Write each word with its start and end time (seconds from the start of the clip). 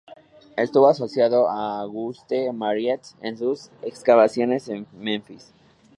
Estuvo 0.57 0.87
asociado 0.89 1.47
a 1.47 1.81
Auguste 1.81 2.51
Mariette 2.51 3.09
en 3.21 3.37
sus 3.37 3.69
excavaciones 3.83 4.67
en 4.67 4.87
Menfis. 4.93 5.53